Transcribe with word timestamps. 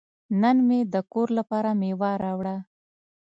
نن 0.41 0.57
مې 0.67 0.79
د 0.93 0.95
کور 1.11 1.27
لپاره 1.37 1.69
میوه 1.81 2.11
راوړه. 2.23 2.55